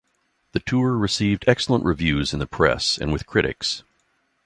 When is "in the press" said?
2.33-2.97